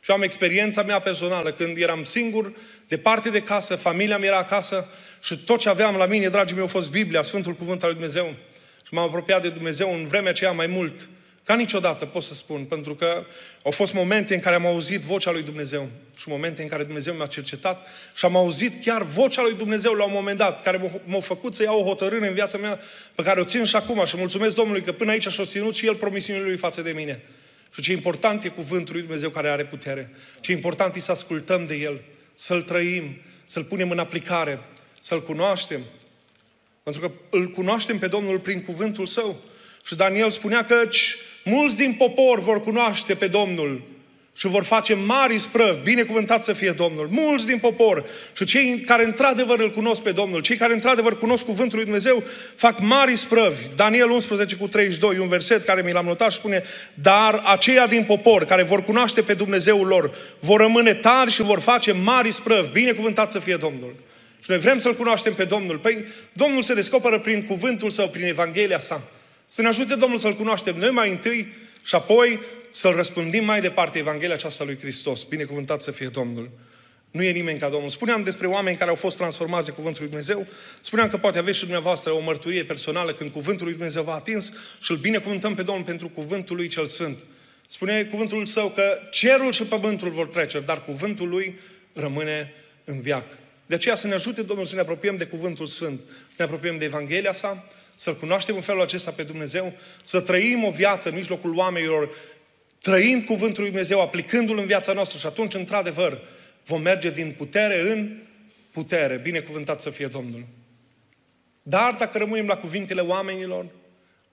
[0.06, 2.52] Și am experiența mea personală, când eram singur,
[2.88, 4.88] departe de casă, familia mea era acasă
[5.22, 7.98] și tot ce aveam la mine, dragii mei, a fost Biblia, Sfântul Cuvânt al lui
[7.98, 8.34] Dumnezeu.
[8.86, 11.08] Și m-am apropiat de Dumnezeu în vremea aceea mai mult,
[11.44, 13.24] ca niciodată, pot să spun, pentru că
[13.62, 17.14] au fost momente în care am auzit vocea lui Dumnezeu și momente în care Dumnezeu
[17.14, 21.20] mi-a cercetat și am auzit chiar vocea lui Dumnezeu la un moment dat, care m-a
[21.20, 22.80] făcut să iau o hotărâre în viața mea
[23.14, 25.86] pe care o țin și acum și mulțumesc Domnului că până aici și-a ținut și
[25.86, 27.22] El promisiunile lui față de mine.
[27.76, 30.10] Și ce important e cuvântul lui Dumnezeu care are putere.
[30.40, 32.00] Ce important e să ascultăm de El,
[32.34, 34.60] să-L trăim, să-L punem în aplicare,
[35.00, 35.80] să-L cunoaștem.
[36.82, 39.42] Pentru că îl cunoaștem pe Domnul prin cuvântul său.
[39.84, 40.88] Și Daniel spunea că
[41.44, 43.82] mulți din popor vor cunoaște pe Domnul
[44.36, 48.04] și vor face mari sprăvi, binecuvântat să fie Domnul, mulți din popor
[48.36, 52.22] și cei care într-adevăr îl cunosc pe Domnul, cei care într-adevăr cunosc cuvântul lui Dumnezeu,
[52.54, 53.66] fac mari sprăvi.
[53.76, 56.62] Daniel 11 cu 32, un verset care mi l-am notat și spune,
[56.94, 61.60] dar aceia din popor care vor cunoaște pe Dumnezeul lor, vor rămâne tari și vor
[61.60, 63.94] face mari sprăvi, binecuvântat să fie Domnul.
[64.40, 65.78] Și noi vrem să-L cunoaștem pe Domnul.
[65.78, 69.02] Păi Domnul se descoperă prin cuvântul Său, prin Evanghelia Sa.
[69.48, 72.40] Să ne ajute Domnul să-L cunoaștem noi mai întâi și apoi
[72.76, 75.22] să-L răspândim mai departe Evanghelia aceasta lui Hristos.
[75.22, 76.50] Binecuvântat să fie Domnul.
[77.10, 77.90] Nu e nimeni ca Domnul.
[77.90, 80.46] Spuneam despre oameni care au fost transformați de Cuvântul lui Dumnezeu.
[80.80, 84.52] Spuneam că poate aveți și dumneavoastră o mărturie personală când Cuvântul lui Dumnezeu v-a atins
[84.80, 87.18] și îl binecuvântăm pe Domnul pentru Cuvântul lui cel Sfânt.
[87.68, 91.60] Spune Cuvântul Său că cerul și pământul vor trece, dar Cuvântul lui
[91.92, 92.52] rămâne
[92.84, 93.24] în viac.
[93.66, 96.78] De aceea să ne ajute Domnul să ne apropiem de Cuvântul Sfânt, să ne apropiem
[96.78, 97.64] de Evanghelia sa,
[97.96, 102.10] să-L cunoaștem în felul acesta pe Dumnezeu, să trăim o viață în mijlocul oamenilor,
[102.86, 106.20] trăind Cuvântul lui Dumnezeu, aplicându-L în viața noastră și atunci, într-adevăr,
[106.64, 108.18] vom merge din putere în
[108.70, 109.16] putere.
[109.16, 110.46] Binecuvântat să fie Domnul.
[111.62, 113.66] Dar dacă rămânem la cuvintele oamenilor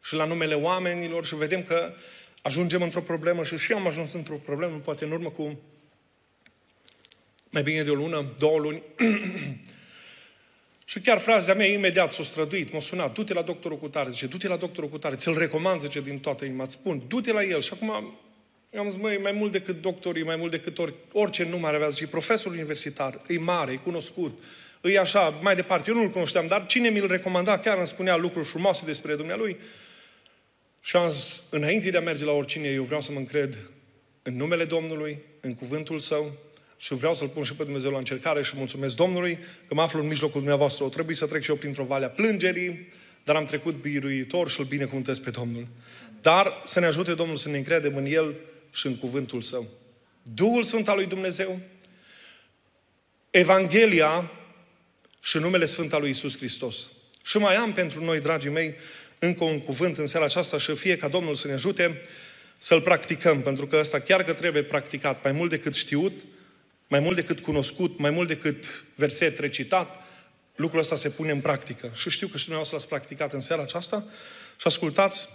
[0.04, 1.94] și la numele oamenilor și vedem că
[2.42, 5.60] ajungem într-o problemă și și eu am ajuns într-o problemă, poate în urmă cu
[7.50, 8.82] mai bine de o lună, două luni,
[10.86, 14.28] Și chiar fraza mea imediat s-a străduit, m-a sunat, du-te la doctorul cu tare, zice,
[14.28, 17.44] du-te la doctorul cu tare, ți-l recomand, zice, din toată inima, îți spun, du-te la
[17.44, 17.62] el.
[17.62, 18.18] Și acum
[18.80, 21.90] am zis, măi, mai mult decât doctorii, mai mult decât ori, orice nume ar avea,
[21.90, 24.40] zice, profesor universitar, e mare, e cunoscut,
[24.82, 28.48] e așa, mai departe, eu nu-l cunoșteam, dar cine mi-l recomanda, chiar îmi spunea lucruri
[28.48, 29.58] frumoase despre dumnealui.
[30.82, 33.58] Și am zis, înainte de a merge la oricine, eu vreau să mă încred
[34.22, 36.32] în numele Domnului, în cuvântul Său,
[36.78, 40.02] și vreau să-L pun și pe Dumnezeu la încercare și mulțumesc Domnului că mă aflu
[40.02, 40.84] în mijlocul dumneavoastră.
[40.84, 42.88] O trebuie să trec și eu printr-o vale a plângerii,
[43.24, 45.68] dar am trecut biruitor și îl binecuvântez pe Domnul.
[46.22, 48.36] Dar să ne ajute Domnul să ne încredem în El
[48.74, 49.68] și în cuvântul Său.
[50.24, 51.60] Duhul Sfânt al lui Dumnezeu,
[53.30, 54.32] Evanghelia
[55.22, 56.90] și numele Sfânt al lui Isus Hristos.
[57.24, 58.76] Și mai am pentru noi, dragii mei,
[59.20, 62.02] încă un cuvânt în seara aceasta și fie ca Domnul să ne ajute
[62.58, 66.14] să-l practicăm, pentru că ăsta chiar că trebuie practicat, mai mult decât știut,
[66.88, 70.04] mai mult decât cunoscut, mai mult decât verset recitat,
[70.56, 71.92] lucrul ăsta se pune în practică.
[71.94, 74.06] Și știu că și dumneavoastră l-ați practicat în seara aceasta.
[74.58, 75.28] Și ascultați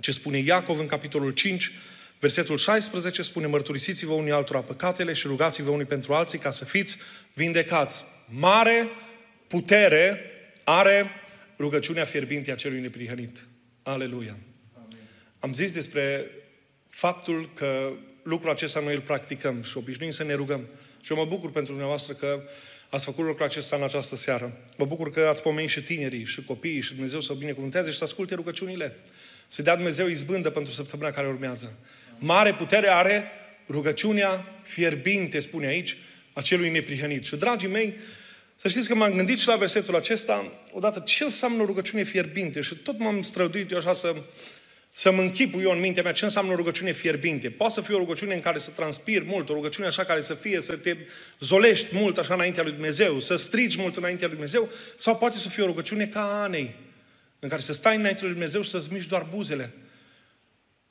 [0.00, 1.72] ce spune Iacov în capitolul 5,
[2.20, 6.96] versetul 16, spune Mărturisiți-vă unii altora păcatele și rugați-vă unii pentru alții ca să fiți
[7.32, 8.04] vindecați.
[8.28, 8.88] Mare
[9.46, 10.20] putere
[10.64, 11.10] are
[11.58, 13.46] rugăciunea fierbinte a celui neprihănit.
[13.82, 14.36] Aleluia!
[14.74, 14.98] Amin.
[15.38, 16.30] Am zis despre
[16.88, 20.66] faptul că lucrul acesta noi îl practicăm și obișnuim să ne rugăm.
[21.00, 22.42] Și eu mă bucur pentru dumneavoastră că
[22.88, 24.56] ați făcut lucrul acesta în această seară.
[24.76, 28.04] Mă bucur că ați pomenit și tinerii și copiii și Dumnezeu să binecuvânteze și să
[28.04, 28.96] asculte rugăciunile.
[29.48, 31.72] Să dea Dumnezeu izbândă pentru săptămâna care urmează.
[32.18, 33.30] Mare putere are
[33.68, 35.96] rugăciunea fierbinte, spune aici,
[36.32, 37.24] a celui neprihănit.
[37.24, 37.94] Și, dragii mei,
[38.56, 42.60] să știți că m-am gândit și la versetul acesta, odată, ce înseamnă rugăciune fierbinte?
[42.60, 44.14] Și tot m-am străduit eu așa să
[44.96, 47.50] să-mi închipu eu în mintea mea ce înseamnă o rugăciune fierbinte.
[47.50, 50.34] Poate să fie o rugăciune în care să transpiri mult, o rugăciune așa care să
[50.34, 50.96] fie, să te
[51.40, 55.48] zolești mult așa înaintea lui Dumnezeu, să strigi mult înaintea lui Dumnezeu, sau poate să
[55.48, 56.74] fie o rugăciune ca Anei,
[57.38, 59.72] în care să stai înaintea lui Dumnezeu și să-ți miști doar buzele.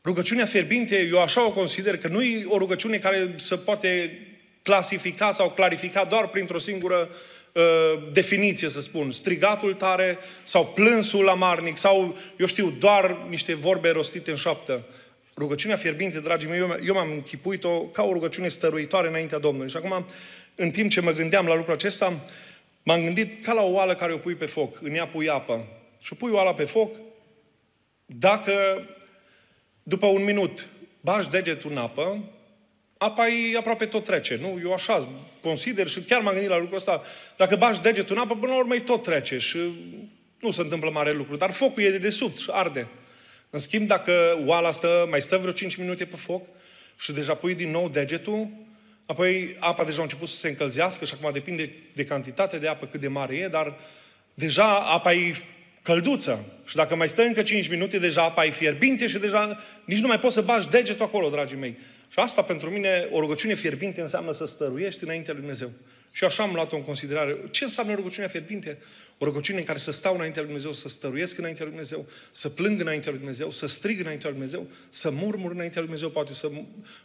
[0.04, 4.20] Rugăciunea fierbinte, eu așa o consider, că nu e o rugăciune care să poate
[4.62, 7.10] clasifica sau clarifica doar printr-o singură
[7.54, 13.90] Uh, definiție, să spun, strigatul tare sau plânsul amarnic sau, eu știu, doar niște vorbe
[13.90, 14.86] rostite în șoaptă.
[15.38, 19.70] Rugăciunea fierbinte, dragii mei, eu, eu m-am închipuit-o ca o rugăciune stăruitoare înaintea Domnului.
[19.70, 20.06] Și acum,
[20.56, 22.20] în timp ce mă gândeam la lucrul acesta,
[22.84, 25.68] m-am gândit ca la o oală care o pui pe foc, în ea pui apă.
[26.02, 26.96] Și pui oala pe foc,
[28.06, 28.52] dacă
[29.84, 30.68] după un minut
[31.02, 32.24] bași degetul în apă,
[32.98, 34.60] apa e aproape tot trece, nu?
[34.64, 35.10] Eu așa
[35.42, 37.02] consider și chiar m-am gândit la lucrul ăsta.
[37.38, 39.58] Dacă bași degetul în apă, până la urmă tot trece și
[40.40, 41.36] nu se întâmplă mare lucru.
[41.36, 42.88] Dar focul e de desubt și arde.
[43.50, 46.46] În schimb, dacă oala stă, mai stă vreo 5 minute pe foc
[46.98, 48.48] și deja pui din nou degetul,
[49.06, 52.86] apoi apa deja a început să se încălzească și acum depinde de cantitatea de apă
[52.86, 53.76] cât de mare e, dar
[54.34, 55.36] deja apa e
[55.84, 56.46] călduță.
[56.66, 60.08] Și dacă mai stă încă 5 minute, deja apa e fierbinte și deja nici nu
[60.08, 61.78] mai poți să bagi degetul acolo, dragii mei.
[62.10, 65.72] Și asta pentru mine, o rugăciune fierbinte înseamnă să stăruiești înaintea lui Dumnezeu.
[66.12, 67.38] Și așa am luat-o în considerare.
[67.52, 68.78] Ce înseamnă rugăciunea fierbinte?
[69.18, 72.50] O rugăciune în care să stau înaintea lui Dumnezeu, să stăruiesc înaintea lui Dumnezeu, să
[72.50, 76.34] plâng înaintea lui Dumnezeu, să strig înaintea lui Dumnezeu, să murmur înaintea lui Dumnezeu, poate
[76.34, 76.52] să,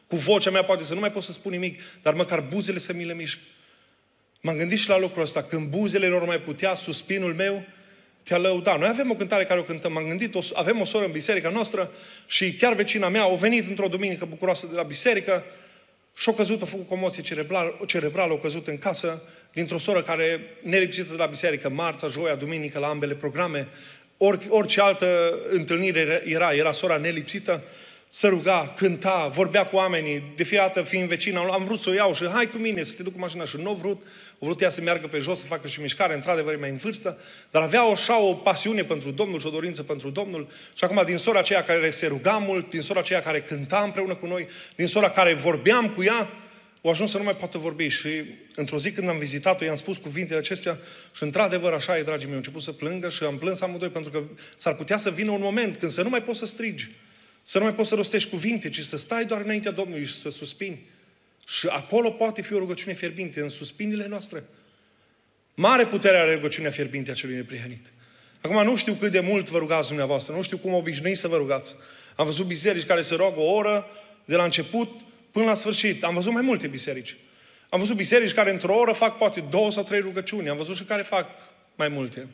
[0.06, 2.92] cu vocea mea poate să nu mai pot să spun nimic, dar măcar buzele să
[2.92, 3.38] mi le mișc.
[4.40, 5.42] M-am gândit și la lucrul ăsta.
[5.42, 7.64] Când buzele nu mai putea, suspinul meu
[8.22, 8.78] te-a lăudat.
[8.78, 11.48] Noi avem o cântare care o cântăm, m-am gândit, o, avem o soră în biserica
[11.48, 11.90] noastră
[12.26, 15.44] și chiar vecina mea a venit într-o duminică bucuroasă de la biserică
[16.14, 21.10] și-a căzut, a făcut comoție cerebrală, cerebrală, a căzut în casă dintr-o soră care nelipsită
[21.10, 23.68] de la biserică, marța, joia, duminică, la ambele programe,
[24.20, 27.62] Or, orice altă întâlnire era, era sora nelipsită,
[28.18, 32.14] să ruga, cânta, vorbea cu oamenii, de fiată fiind vecina, am vrut să o iau
[32.14, 34.02] și hai cu mine să te duc cu mașina și nu vrut,
[34.38, 36.76] o vrut ea să meargă pe jos, să facă și mișcare, într-adevăr e mai în
[36.76, 37.18] vârstă,
[37.50, 40.48] dar avea o așa o pasiune pentru Domnul și o dorință pentru Domnul.
[40.74, 44.14] Și acum din sora aceea care se ruga mult, din sora aceea care cânta împreună
[44.14, 46.30] cu noi, din sora care vorbeam cu ea,
[46.80, 47.88] o ajuns să nu mai poată vorbi.
[47.88, 48.08] Și
[48.54, 50.78] într-o zi când am vizitat-o, i-am spus cuvintele acestea
[51.14, 54.10] și într-adevăr așa e, dragii mei, am început să plângă și am plâns amândoi pentru
[54.10, 54.22] că
[54.56, 56.90] s-ar putea să vină un moment când să nu mai poți să strigi,
[57.48, 60.30] să nu mai poți să rostești cuvinte, ci să stai doar înaintea Domnului și să
[60.30, 60.86] suspini.
[61.46, 64.44] Și acolo poate fi o rugăciune fierbinte, în suspinile noastre.
[65.54, 67.92] Mare putere are rugăciunea fierbinte a celui neprihănit.
[68.40, 71.36] Acum nu știu cât de mult vă rugați dumneavoastră, nu știu cum obișnuiți să vă
[71.36, 71.74] rugați.
[72.16, 73.86] Am văzut biserici care se roagă o oră
[74.24, 76.04] de la început până la sfârșit.
[76.04, 77.16] Am văzut mai multe biserici.
[77.68, 80.48] Am văzut biserici care într-o oră fac poate două sau trei rugăciuni.
[80.48, 81.28] Am văzut și care fac
[81.74, 82.26] mai multe.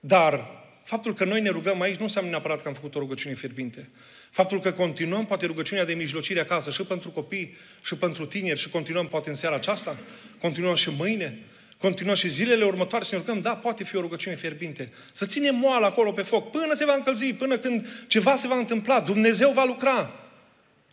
[0.00, 3.34] Dar faptul că noi ne rugăm aici nu înseamnă neapărat că am făcut o rugăciune
[3.34, 3.88] fierbinte.
[4.30, 8.68] Faptul că continuăm poate rugăciunea de mijlocire acasă și pentru copii și pentru tineri și
[8.68, 9.96] continuăm poate în seara aceasta,
[10.40, 11.38] continuăm și mâine,
[11.78, 14.92] continuăm și zilele următoare să ne rugăm, da, poate fi o rugăciune fierbinte.
[15.12, 18.56] Să ținem moala acolo pe foc până se va încălzi, până când ceva se va
[18.56, 19.00] întâmpla.
[19.00, 20.22] Dumnezeu va lucra.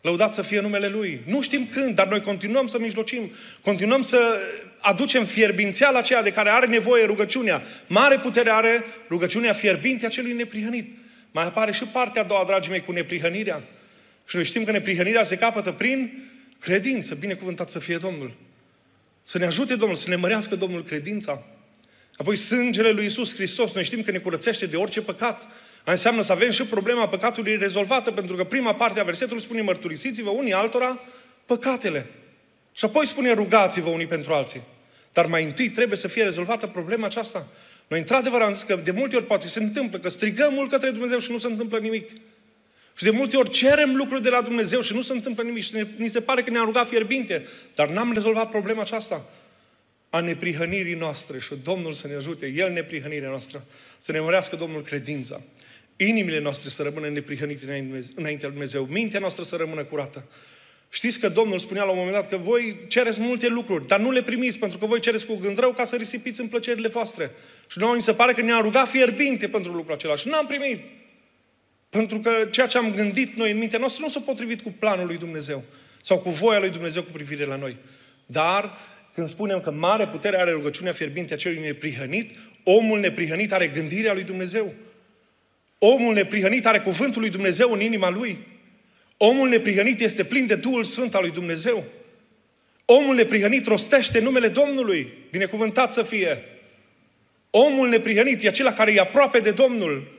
[0.02, 1.22] Lăudat să fie numele Lui.
[1.26, 3.32] Nu știm când, dar noi continuăm să mijlocim,
[3.62, 4.40] continuăm să
[4.80, 7.64] aducem fierbințeala aceea de care are nevoie rugăciunea.
[7.88, 10.98] Mare putere are rugăciunea fierbinte a celui neprihănit.
[11.32, 13.64] Mai apare și partea a doua, dragii mei, cu neprihănirea.
[14.28, 17.16] Și noi știm că neprihănirea se capătă prin credință.
[17.16, 18.36] Binecuvântat să fie Domnul.
[19.24, 21.44] Să ne ajute Domnul, să ne mărească Domnul credința.
[22.16, 25.48] Apoi sângele lui Isus Hristos, noi știm că ne curățește de orice păcat.
[25.91, 30.30] Înseamnă să avem și problema păcatului rezolvată, pentru că prima parte a versetului spune mărturisiți-vă
[30.30, 30.99] unii altora
[31.45, 32.06] păcatele.
[32.71, 34.62] Și apoi spune rugați-vă unii pentru alții.
[35.13, 37.47] Dar mai întâi trebuie să fie rezolvată problema aceasta.
[37.88, 40.89] Noi, într-adevăr, am zis că de multe ori poate se întâmplă că strigăm mult către
[40.89, 42.10] Dumnezeu și nu se întâmplă nimic.
[42.93, 45.75] Și de multe ori cerem lucruri de la Dumnezeu și nu se întâmplă nimic și
[45.75, 49.25] ne, ni se pare că ne-am rugat fierbinte, dar n-am rezolvat problema aceasta
[50.10, 53.63] a neprihănirii noastre și Domnul să ne ajute, El neprihănirea noastră,
[53.99, 55.41] să ne mărească Domnul credința
[56.06, 57.66] inimile noastre să rămână neprihănite
[58.16, 60.28] înaintea lui Dumnezeu, mintea noastră să rămână curată.
[60.90, 64.12] Știți că Domnul spunea la un moment dat că voi cereți multe lucruri, dar nu
[64.12, 67.32] le primiți pentru că voi cereți cu gând rău ca să risipiți în plăcerile voastre.
[67.68, 70.80] Și nouă ni se pare că ne-a rugat fierbinte pentru lucrul acela și n-am primit.
[71.90, 75.06] Pentru că ceea ce am gândit noi în mintea noastră nu s-a potrivit cu planul
[75.06, 75.64] lui Dumnezeu
[76.02, 77.78] sau cu voia lui Dumnezeu cu privire la noi.
[78.26, 78.78] Dar
[79.14, 84.14] când spunem că mare putere are rugăciunea fierbinte a celui neprihănit, omul neprihănit are gândirea
[84.14, 84.74] lui Dumnezeu.
[85.80, 88.48] Omul neprihănit are cuvântul lui Dumnezeu în inima lui.
[89.18, 91.84] Omul neprihănit este plin de Duhul Sfânt al lui Dumnezeu.
[92.86, 95.13] Omul neprihănit rostește numele Domnului.
[95.32, 96.44] Binecuvântat să fie.
[97.50, 100.18] Omul neprihănit e acela care e aproape de Domnul.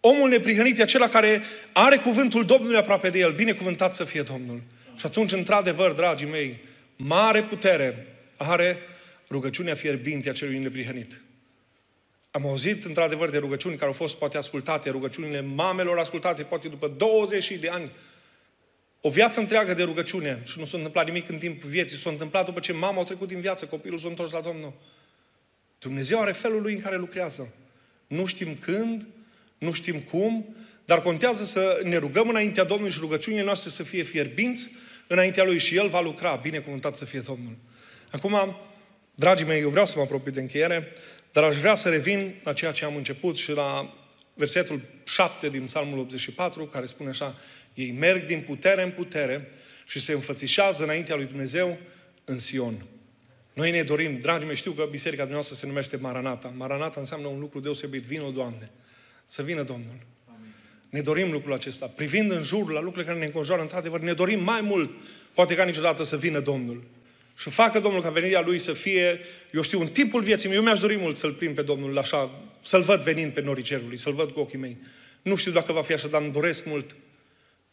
[0.00, 3.32] Omul neprihănit e acela care are cuvântul Domnului aproape de el.
[3.32, 4.62] Binecuvântat să fie Domnul.
[4.96, 6.58] Și atunci, într-adevăr, dragii mei,
[6.96, 8.78] mare putere are
[9.30, 11.20] rugăciunea fierbinte a celui neprihănit.
[12.36, 16.88] Am auzit într-adevăr de rugăciuni care au fost poate ascultate, rugăciunile mamelor ascultate poate după
[16.88, 17.90] 20 de ani.
[19.00, 22.44] O viață întreagă de rugăciune și nu s-a întâmplat nimic în timpul vieții, s-a întâmplat
[22.44, 24.72] după ce mama a trecut din viață, copilul s-a întors la Domnul.
[25.78, 27.48] Dumnezeu are felul lui în care lucrează.
[28.06, 29.06] Nu știm când,
[29.58, 34.02] nu știm cum, dar contează să ne rugăm înaintea Domnului și rugăciunile noastre să fie
[34.02, 34.70] fierbinți
[35.06, 36.34] înaintea Lui și El va lucra.
[36.34, 37.56] Binecuvântat să fie Domnul.
[38.10, 38.56] Acum,
[39.14, 40.92] dragii mei, eu vreau să mă apropii de încheiere.
[41.36, 43.94] Dar aș vrea să revin la ceea ce am început și la
[44.34, 47.34] versetul 7 din Psalmul 84, care spune așa,
[47.74, 49.48] ei merg din putere în putere
[49.86, 51.78] și se înfățișează înaintea lui Dumnezeu
[52.24, 52.84] în Sion.
[53.52, 56.52] Noi ne dorim, dragii mei, știu că biserica dumneavoastră se numește Maranata.
[56.56, 58.02] Maranata înseamnă un lucru deosebit.
[58.02, 58.70] Vină, Doamne.
[59.26, 59.98] Să vină Domnul.
[60.26, 60.54] Amin.
[60.90, 61.86] Ne dorim lucrul acesta.
[61.86, 64.90] Privind în jur la lucrurile care ne înconjoară, într-adevăr, ne dorim mai mult,
[65.34, 66.84] poate ca niciodată, să vină Domnul.
[67.38, 69.20] Și facă Domnul ca venirea Lui să fie,
[69.52, 72.42] eu știu, în timpul vieții mele, eu mi-aș dori mult să-L prind pe Domnul așa,
[72.60, 74.76] să-L văd venind pe norii cerului, să-L văd cu ochii mei.
[75.22, 76.96] Nu știu dacă va fi așa, dar îmi doresc mult.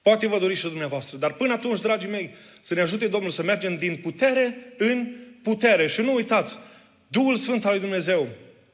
[0.01, 1.17] Poate vă doriți și dumneavoastră.
[1.17, 5.07] Dar până atunci, dragii mei, să ne ajute Domnul să mergem din putere în
[5.43, 5.87] putere.
[5.87, 6.59] Și nu uitați,
[7.07, 8.27] Duhul Sfânt al lui Dumnezeu,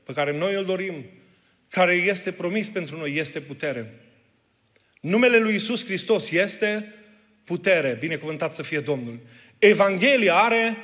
[0.04, 1.06] pe care noi îl dorim,
[1.70, 4.00] care este promis pentru noi, este putere.
[5.02, 6.94] Numele lui Isus Hristos este
[7.44, 7.98] putere.
[8.00, 9.20] Binecuvântat să fie Domnul.
[9.60, 10.78] Evanghelia are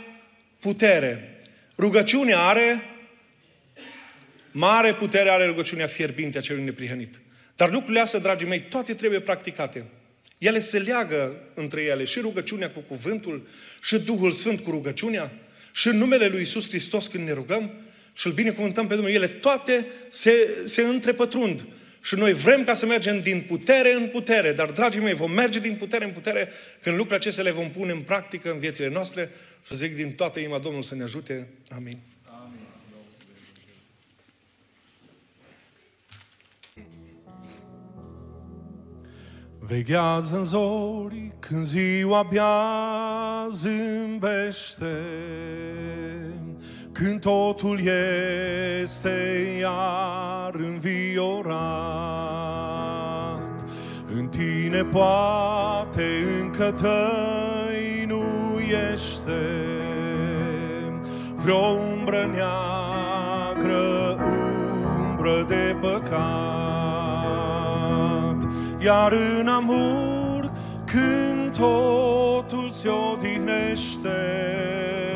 [0.60, 1.38] putere.
[1.78, 2.96] Rugăciunea are
[4.58, 7.22] Mare putere are rugăciunea fierbinte a celui neprihănit.
[7.56, 9.86] Dar lucrurile astea, dragii mei, toate trebuie practicate.
[10.38, 13.48] Ele se leagă între ele și rugăciunea cu cuvântul,
[13.82, 15.32] și Duhul Sfânt cu rugăciunea,
[15.72, 17.72] și numele lui Isus Hristos când ne rugăm
[18.14, 19.22] și îl binecuvântăm pe Dumnezeu.
[19.22, 21.66] Ele toate se, se întrepătrund.
[22.06, 25.60] Și noi vrem ca să mergem din putere în putere, dar, dragii mei, vom merge
[25.60, 26.50] din putere în putere
[26.82, 29.30] când lucrurile acestea le vom pune în practică în viețile noastre
[29.68, 31.48] și zic din toată inima Domnul să ne ajute.
[31.70, 31.98] Amin.
[39.60, 45.04] Veghează în zori când ziua abia zâmbește,
[46.98, 47.80] când totul
[48.84, 49.16] este
[49.60, 51.56] iar înviorat.
[54.16, 56.04] În tine poate
[56.42, 56.72] încă
[57.72, 58.22] tăinuiește
[61.36, 64.18] vreo umbră neagră,
[65.10, 66.16] umbră de păcat.
[68.80, 70.52] Iar în amur,
[70.86, 74.10] când totul se odihnește,
[74.88, 75.15] tu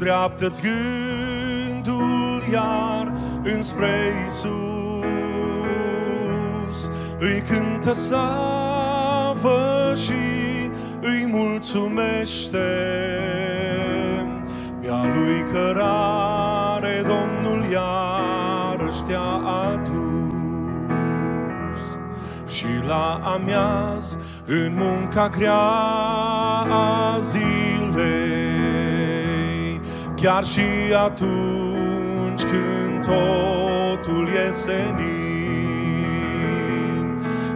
[0.00, 3.90] îndreaptă-ți gândul iar înspre
[4.28, 4.50] Isus.
[7.18, 10.12] Îi cântă savă și
[11.00, 12.68] îi mulțumește.
[14.80, 19.40] Pe-a lui cărare Domnul iarăși te-a
[19.72, 19.98] adus.
[22.46, 25.52] Și la amiaz, în munca grea
[26.70, 27.69] a zilei,
[30.20, 30.60] chiar și
[31.04, 35.10] atunci când totul e senin.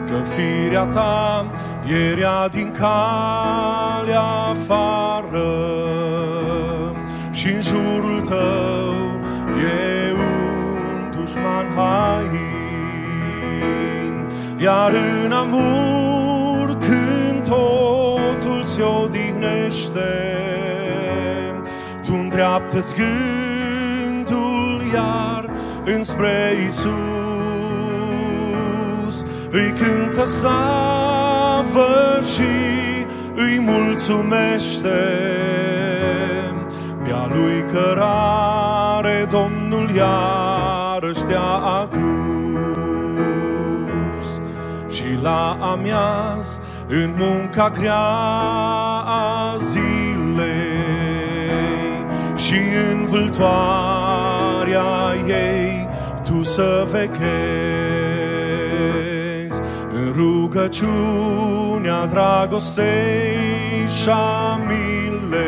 [0.06, 1.46] Că firea ta
[1.86, 5.52] ierea din calea afară
[7.30, 9.20] și în jurul tău
[9.58, 13.14] e un dușman hain.
[14.58, 14.92] Iar
[15.24, 19.23] în amur când totul se odihnește,
[22.44, 25.50] îndreaptă-ți gândul iar
[25.84, 26.94] înspre Isus.
[29.50, 32.42] Îi cântă savă și
[33.34, 35.02] îi mulțumește.
[37.04, 42.02] Pe-a lui cărare Domnul iarăși te-a adus.
[44.90, 48.04] Și la amiaz, în munca grea
[49.06, 49.83] a zilei,
[53.14, 54.92] vâltoarea
[55.26, 55.88] ei
[56.24, 57.22] tu să vechezi
[59.92, 65.44] în rugăciunea dragostei și a milei.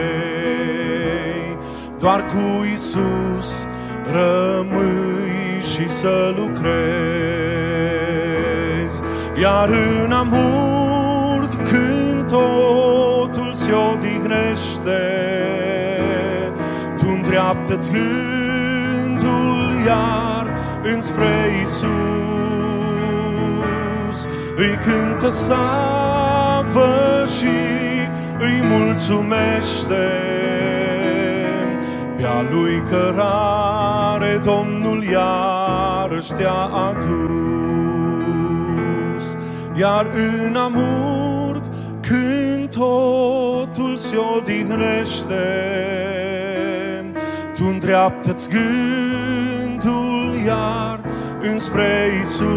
[1.99, 3.67] Doar cu Isus
[4.13, 6.63] rămâi și să lucrezi,
[9.41, 9.69] iar
[10.05, 15.01] în amur când totul se odihnește,
[17.37, 20.47] îndreaptă-ți gândul iar
[20.95, 21.89] înspre Isus.
[24.57, 27.57] Îi cântă savă și
[28.39, 30.11] îi mulțumește
[32.17, 37.17] pe-a lui cărare Domnul iarăși te-a adus.
[39.75, 40.07] Iar
[40.47, 41.63] în amurg
[42.01, 45.45] când totul se odihnește,
[46.15, 46.26] tu
[47.87, 51.01] îndreaptă-ți gândul iar
[51.53, 52.53] înspre Isus.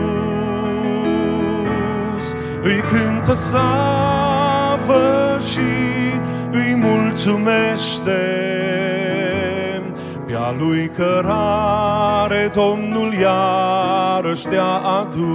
[2.61, 5.59] Îi cântă savă și
[6.51, 8.21] îi mulțumește
[10.27, 15.25] pe-a lui cărare Domnul iarăși te-a adus.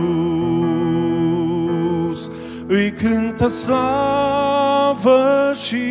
[2.67, 5.85] Îi cântă savă și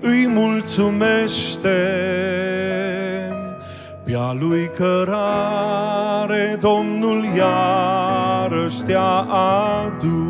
[0.00, 1.78] îi mulțumește
[4.10, 10.29] pe-a lui cărare Domnul iarăși te-a adus.